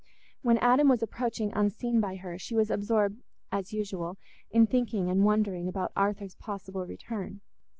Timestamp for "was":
0.89-1.03, 2.55-2.71